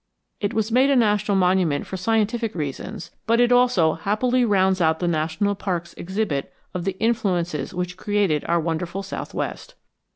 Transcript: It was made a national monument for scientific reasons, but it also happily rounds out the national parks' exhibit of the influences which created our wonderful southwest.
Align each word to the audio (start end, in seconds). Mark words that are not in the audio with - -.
It 0.39 0.55
was 0.55 0.71
made 0.71 0.89
a 0.89 0.95
national 0.95 1.37
monument 1.37 1.85
for 1.85 1.95
scientific 1.95 2.55
reasons, 2.55 3.11
but 3.27 3.39
it 3.39 3.51
also 3.51 3.93
happily 3.93 4.43
rounds 4.43 4.81
out 4.81 4.97
the 4.97 5.07
national 5.07 5.53
parks' 5.53 5.93
exhibit 5.95 6.51
of 6.73 6.85
the 6.85 6.97
influences 6.99 7.71
which 7.71 7.97
created 7.97 8.43
our 8.47 8.59
wonderful 8.59 9.03
southwest. 9.03 9.75